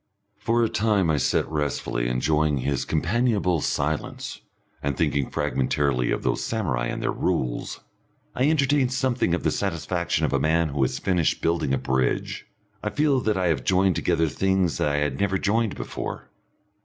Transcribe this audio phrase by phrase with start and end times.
[0.39, 4.41] For a time I sit restfully enjoying his companionable silence,
[4.81, 7.81] and thinking fragmentarily of those samurai and their Rules.
[8.33, 12.47] I entertain something of the satisfaction of a man who has finished building a bridge;
[12.81, 16.31] I feel that I have joined together things that I had never joined before.